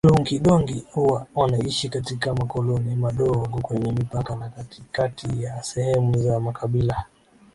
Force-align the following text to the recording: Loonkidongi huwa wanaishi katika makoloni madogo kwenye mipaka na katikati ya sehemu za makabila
Loonkidongi 0.07 0.83
huwa 0.91 1.27
wanaishi 1.35 1.89
katika 1.89 2.33
makoloni 2.33 2.95
madogo 2.95 3.59
kwenye 3.61 3.91
mipaka 3.91 4.35
na 4.35 4.49
katikati 4.49 5.43
ya 5.43 5.63
sehemu 5.63 6.17
za 6.17 6.39
makabila 6.39 7.05